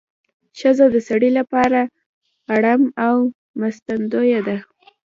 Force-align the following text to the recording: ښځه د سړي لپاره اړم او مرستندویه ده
ښځه 0.59 0.85
د 0.93 0.97
سړي 1.09 1.29
لپاره 1.39 1.79
اړم 2.55 2.83
او 3.05 3.15
مرستندویه 3.59 4.39
ده 4.47 4.57